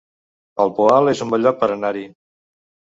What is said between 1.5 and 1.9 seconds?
per